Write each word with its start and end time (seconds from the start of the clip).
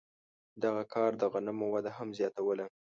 دغه 0.63 0.83
کار 0.93 1.11
د 1.17 1.23
غنمو 1.33 1.67
وده 1.73 1.91
هم 1.97 2.09
زیاتوله. 2.19 2.65